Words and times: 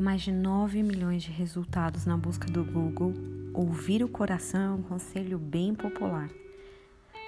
mais 0.00 0.22
de 0.22 0.32
9 0.32 0.82
milhões 0.82 1.22
de 1.22 1.30
resultados 1.30 2.06
na 2.06 2.16
busca 2.16 2.50
do 2.50 2.64
Google, 2.64 3.12
ouvir 3.52 4.02
o 4.02 4.08
coração 4.08 4.60
é 4.60 4.70
um 4.70 4.82
conselho 4.82 5.38
bem 5.38 5.74
popular. 5.74 6.30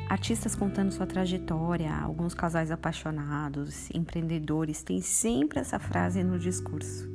Artistas 0.08 0.54
contando 0.54 0.90
sua 0.90 1.06
trajetória, 1.06 1.94
alguns 1.94 2.34
casais 2.34 2.70
apaixonados, 2.70 3.90
empreendedores 3.90 4.82
têm 4.82 5.02
sempre 5.02 5.60
essa 5.60 5.78
frase 5.78 6.24
no 6.24 6.38
discurso. 6.38 7.08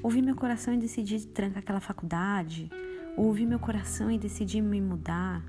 Ouvi 0.00 0.22
meu 0.22 0.36
coração 0.36 0.72
e 0.72 0.78
decidi 0.78 1.26
trancar 1.26 1.58
aquela 1.58 1.80
faculdade. 1.80 2.70
Ouvi 3.16 3.44
meu 3.44 3.58
coração 3.58 4.10
e 4.10 4.16
decidi 4.16 4.60
me 4.60 4.80
mudar. 4.80 5.42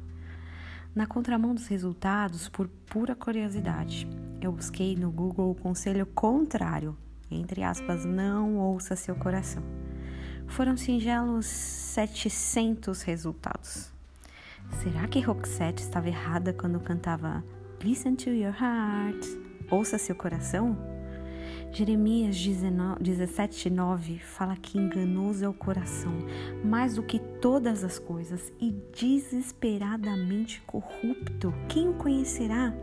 Na 0.95 1.05
contramão 1.05 1.53
dos 1.53 1.67
resultados, 1.67 2.49
por 2.49 2.67
pura 2.67 3.15
curiosidade, 3.15 4.07
eu 4.41 4.51
busquei 4.51 4.95
no 4.95 5.11
Google 5.11 5.51
o 5.51 5.55
conselho 5.55 6.05
contrário, 6.07 6.97
entre 7.31 7.63
aspas, 7.63 8.05
não 8.05 8.57
ouça 8.57 8.95
seu 8.95 9.15
coração. 9.15 9.63
Foram 10.47 10.75
singelos 10.75 11.45
700 11.45 13.01
resultados. 13.03 13.91
Será 14.81 15.07
que 15.07 15.19
Roxette 15.19 15.81
estava 15.81 16.07
errada 16.07 16.53
quando 16.53 16.79
cantava 16.79 17.43
Listen 17.83 18.15
to 18.15 18.29
your 18.29 18.53
heart, 18.53 19.25
ouça 19.71 19.97
seu 19.97 20.15
coração? 20.15 20.77
Jeremias 21.71 22.35
17,9 22.35 24.19
fala 24.19 24.55
que 24.55 24.77
enganoso 24.77 25.45
é 25.45 25.47
o 25.47 25.53
coração, 25.53 26.11
mais 26.63 26.95
do 26.95 27.03
que 27.03 27.19
todas 27.19 27.83
as 27.83 27.99
coisas, 27.99 28.51
e 28.59 28.71
desesperadamente 28.93 30.61
corrupto. 30.65 31.53
Quem 31.67 31.89
o 31.89 31.93
conhecerá? 31.93 32.73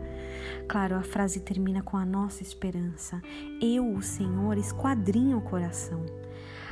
Claro, 0.67 0.95
a 0.95 1.01
frase 1.01 1.39
termina 1.39 1.81
com 1.81 1.95
a 1.95 2.05
nossa 2.05 2.43
esperança. 2.43 3.21
Eu, 3.61 3.93
o 3.93 4.01
Senhor, 4.01 4.57
esquadrinho 4.57 5.37
o 5.37 5.41
coração. 5.41 6.05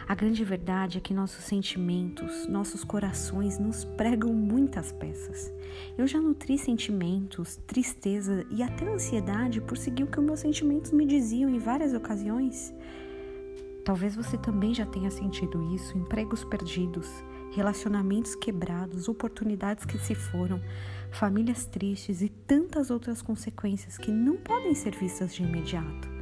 A 0.08 0.14
grande 0.14 0.44
verdade 0.44 0.98
é 0.98 1.02
que 1.02 1.14
nossos 1.14 1.46
sentimentos, 1.46 2.46
nossos 2.48 2.84
corações 2.84 3.58
nos 3.58 3.86
pregam 3.86 4.34
muitas 4.34 4.92
peças. 4.92 5.52
Eu 5.98 6.06
já 6.06 6.20
nutri 6.20 6.58
sentimentos, 6.58 7.56
tristeza 7.66 8.46
e 8.52 8.62
até 8.62 8.86
ansiedade 8.86 9.62
por 9.62 9.78
seguir 9.78 10.04
o 10.04 10.08
que 10.08 10.20
meus 10.20 10.42
sentimentos 10.42 10.92
me 10.92 11.06
diziam 11.06 11.50
em 11.50 11.58
várias 11.58 11.94
ocasiões. 11.94 12.74
Talvez 13.86 14.16
você 14.16 14.38
também 14.38 14.74
já 14.74 14.86
tenha 14.86 15.10
sentido 15.10 15.74
isso: 15.74 15.98
empregos 15.98 16.44
perdidos, 16.44 17.10
relacionamentos 17.52 18.36
quebrados, 18.36 19.08
oportunidades 19.08 19.86
que 19.86 19.98
se 19.98 20.16
foram, 20.16 20.62
famílias 21.12 21.66
tristes 21.66 22.22
e 22.22 22.30
tantas 22.30 22.92
outras 22.92 23.22
consequências 23.22 23.98
que 23.98 24.12
não 24.12 24.38
podem 24.38 24.76
ser 24.76 24.96
vistas 24.96 25.34
de 25.34 25.44
imediato. 25.44 26.16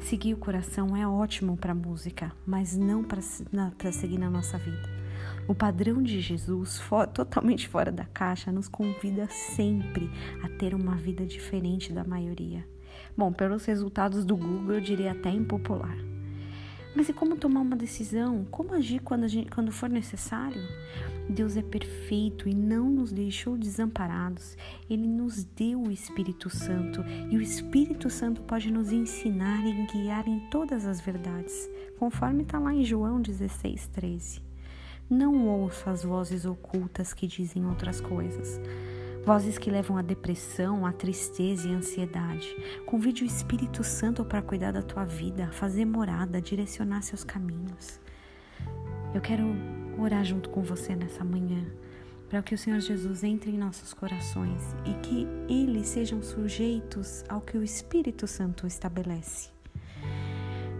Seguir 0.00 0.34
o 0.34 0.38
coração 0.38 0.96
é 0.96 1.06
ótimo 1.06 1.56
para 1.56 1.72
a 1.72 1.74
música, 1.74 2.32
mas 2.46 2.76
não 2.76 3.02
para 3.02 3.92
seguir 3.92 4.18
na 4.18 4.30
nossa 4.30 4.58
vida. 4.58 4.88
O 5.48 5.54
padrão 5.54 6.02
de 6.02 6.20
Jesus, 6.20 6.78
for, 6.78 7.06
totalmente 7.06 7.68
fora 7.68 7.90
da 7.90 8.04
caixa, 8.04 8.52
nos 8.52 8.68
convida 8.68 9.28
sempre 9.28 10.10
a 10.42 10.48
ter 10.48 10.74
uma 10.74 10.96
vida 10.96 11.24
diferente 11.24 11.92
da 11.92 12.04
maioria. 12.04 12.66
Bom, 13.16 13.32
pelos 13.32 13.64
resultados 13.64 14.24
do 14.24 14.36
Google, 14.36 14.74
eu 14.74 14.80
diria 14.80 15.12
até 15.12 15.30
impopular. 15.30 15.96
Mas 16.96 17.10
e 17.10 17.12
como 17.12 17.36
tomar 17.36 17.60
uma 17.60 17.76
decisão? 17.76 18.46
Como 18.50 18.72
agir 18.72 19.00
quando, 19.00 19.28
gente, 19.28 19.50
quando 19.50 19.70
for 19.70 19.90
necessário? 19.90 20.62
Deus 21.28 21.54
é 21.54 21.62
perfeito 21.62 22.48
e 22.48 22.54
não 22.54 22.88
nos 22.88 23.12
deixou 23.12 23.58
desamparados. 23.58 24.56
Ele 24.88 25.06
nos 25.06 25.44
deu 25.44 25.82
o 25.82 25.90
Espírito 25.90 26.48
Santo 26.48 27.04
e 27.30 27.36
o 27.36 27.42
Espírito 27.42 28.08
Santo 28.08 28.40
pode 28.40 28.72
nos 28.72 28.92
ensinar 28.92 29.62
e 29.66 29.86
guiar 29.92 30.26
em 30.26 30.40
todas 30.48 30.86
as 30.86 30.98
verdades, 30.98 31.68
conforme 31.98 32.44
está 32.44 32.58
lá 32.58 32.72
em 32.72 32.82
João 32.82 33.20
16, 33.20 33.88
13. 33.88 34.40
Não 35.10 35.46
ouça 35.46 35.90
as 35.90 36.02
vozes 36.02 36.46
ocultas 36.46 37.12
que 37.12 37.26
dizem 37.26 37.66
outras 37.66 38.00
coisas 38.00 38.58
vozes 39.26 39.58
que 39.58 39.72
levam 39.72 39.96
à 39.98 40.02
depressão, 40.02 40.86
à 40.86 40.92
tristeza 40.92 41.68
e 41.68 41.74
à 41.74 41.78
ansiedade. 41.78 42.46
Convide 42.86 43.24
o 43.24 43.26
Espírito 43.26 43.82
Santo 43.82 44.24
para 44.24 44.40
cuidar 44.40 44.70
da 44.70 44.82
tua 44.82 45.04
vida, 45.04 45.48
fazer 45.50 45.84
morada, 45.84 46.40
direcionar 46.40 47.02
seus 47.02 47.24
caminhos. 47.24 47.98
Eu 49.12 49.20
quero 49.20 49.44
orar 49.98 50.24
junto 50.24 50.48
com 50.48 50.62
você 50.62 50.94
nessa 50.94 51.24
manhã, 51.24 51.66
para 52.30 52.40
que 52.40 52.54
o 52.54 52.58
Senhor 52.58 52.78
Jesus 52.78 53.24
entre 53.24 53.50
em 53.50 53.58
nossos 53.58 53.92
corações 53.92 54.62
e 54.84 54.94
que 55.00 55.26
eles 55.52 55.88
sejam 55.88 56.22
sujeitos 56.22 57.24
ao 57.28 57.40
que 57.40 57.58
o 57.58 57.64
Espírito 57.64 58.28
Santo 58.28 58.64
estabelece. 58.64 59.50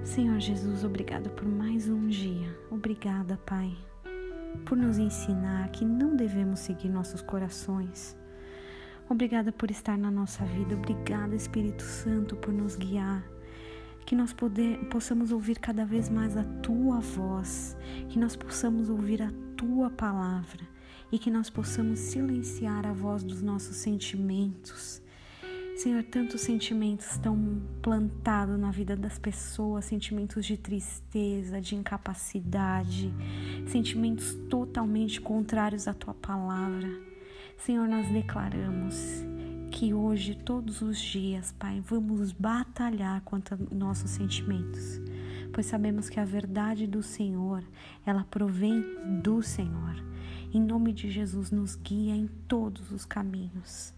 Senhor 0.05 0.39
Jesus, 0.39 0.85
obrigada 0.85 1.29
por 1.31 1.49
mais 1.49 1.89
um 1.89 2.07
dia. 2.07 2.57
Obrigada, 2.71 3.37
Pai, 3.45 3.77
por 4.65 4.79
nos 4.79 4.99
ensinar 4.99 5.69
que 5.71 5.85
não 5.85 6.15
devemos 6.15 6.61
seguir 6.61 6.89
nossos 6.89 7.21
corações, 7.21 8.17
Obrigada 9.09 9.53
por 9.53 9.71
estar 9.71 9.97
na 9.97 10.11
nossa 10.11 10.45
vida. 10.45 10.75
Obrigada, 10.75 11.35
Espírito 11.37 11.83
Santo, 11.83 12.35
por 12.37 12.53
nos 12.53 12.75
guiar. 12.75 13.25
Que 14.05 14.17
nós 14.17 14.33
poder, 14.33 14.79
possamos 14.89 15.31
ouvir 15.31 15.59
cada 15.59 15.85
vez 15.85 16.09
mais 16.09 16.37
a 16.37 16.43
tua 16.63 16.99
voz, 17.01 17.77
que 18.09 18.19
nós 18.19 18.35
possamos 18.35 18.89
ouvir 18.89 19.23
a 19.23 19.33
tua 19.57 19.91
palavra 19.91 20.67
e 21.11 21.19
que 21.19 21.31
nós 21.31 21.49
possamos 21.49 21.99
silenciar 22.01 22.85
a 22.87 22.93
voz 22.93 23.23
dos 23.23 23.43
nossos 23.43 23.77
sentimentos. 23.77 25.01
Senhor, 25.77 26.03
tantos 26.05 26.41
sentimentos 26.41 27.11
estão 27.13 27.63
plantados 27.83 28.59
na 28.59 28.71
vida 28.71 28.97
das 28.97 29.19
pessoas, 29.19 29.85
sentimentos 29.85 30.45
de 30.45 30.57
tristeza, 30.57 31.61
de 31.61 31.77
incapacidade, 31.77 33.13
sentimentos 33.67 34.35
totalmente 34.49 35.21
contrários 35.21 35.87
à 35.87 35.95
tua 35.95 36.15
palavra. 36.15 37.16
Senhor, 37.59 37.89
nós 37.89 38.09
declaramos 38.09 39.25
que 39.71 39.93
hoje, 39.93 40.35
todos 40.35 40.83
os 40.83 40.99
dias, 40.99 41.53
Pai, 41.59 41.81
vamos 41.81 42.33
batalhar 42.33 43.21
contra 43.23 43.59
nossos 43.71 44.11
sentimentos, 44.11 45.01
pois 45.53 45.67
sabemos 45.67 46.09
que 46.09 46.21
a 46.21 46.25
verdade 46.25 46.87
do 46.87 47.03
Senhor, 47.03 47.65
ela 48.05 48.25
provém 48.31 48.85
do 49.23 49.43
Senhor. 49.43 49.97
Em 50.55 50.61
nome 50.61 50.93
de 50.93 51.11
Jesus, 51.11 51.51
nos 51.51 51.75
guia 51.75 52.15
em 52.15 52.29
todos 52.47 52.93
os 52.93 53.05
caminhos. 53.05 53.93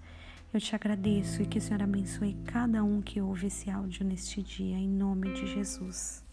Eu 0.53 0.61
te 0.61 0.75
agradeço 0.75 1.43
e 1.43 1.47
que 1.47 1.59
o 1.59 1.61
Senhor 1.61 1.83
abençoe 1.83 2.35
cada 2.47 2.83
um 2.83 3.03
que 3.03 3.21
ouve 3.21 3.49
esse 3.49 3.71
áudio 3.71 4.05
neste 4.05 4.43
dia, 4.43 4.79
em 4.79 4.89
nome 4.89 5.33
de 5.35 5.47
Jesus. 5.47 6.25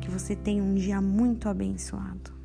Que 0.00 0.08
você 0.08 0.36
tenha 0.36 0.62
um 0.62 0.76
dia 0.76 1.00
muito 1.00 1.48
abençoado. 1.48 2.43